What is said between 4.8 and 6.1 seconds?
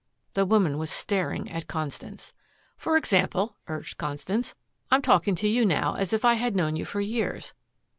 "I'm talking to you now